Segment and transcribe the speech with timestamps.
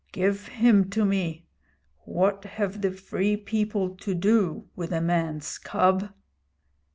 [0.11, 1.45] Give him to me.
[2.05, 6.11] What have the Free People to do with a man's cub?'